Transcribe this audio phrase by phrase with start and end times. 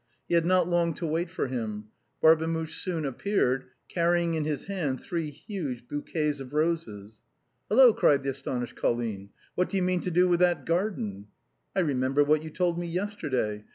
[0.27, 1.89] He had not long to wait for him.
[2.23, 7.21] Barbemuche soon appeared, carrying in his hand three huge bouquets of roses.
[7.69, 11.27] "Hello!" cried the astonished Colline; "what do you mean to do with that garden?""
[11.75, 13.63] I remembered what you told me yesterday.